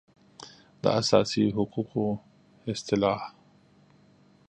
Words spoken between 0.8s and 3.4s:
د اساسي حقوقو اصطلاح